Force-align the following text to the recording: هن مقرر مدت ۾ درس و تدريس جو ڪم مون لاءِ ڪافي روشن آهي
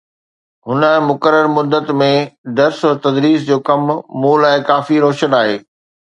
هن 0.67 0.83
مقرر 1.09 1.45
مدت 1.57 1.87
۾ 2.01 2.07
درس 2.59 2.79
و 2.89 2.93
تدريس 3.03 3.39
جو 3.49 3.57
ڪم 3.67 3.81
مون 4.21 4.35
لاءِ 4.43 4.57
ڪافي 4.69 4.97
روشن 5.05 5.37
آهي 5.41 5.55